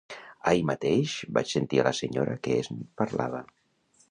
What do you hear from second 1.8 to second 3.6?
a la senyora que en parlava.